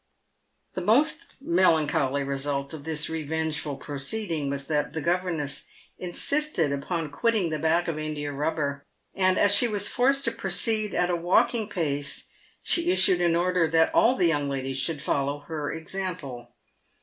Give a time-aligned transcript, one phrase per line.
[0.73, 5.65] The most melancholy result of this revengeful proceeding was that the governess
[5.99, 8.81] insisted upon quitting the back of India Eubber,
[9.13, 12.23] and as she was forced to proceed at a walking pace,
[12.63, 16.51] she issued an order that all the young ladies should follow her example.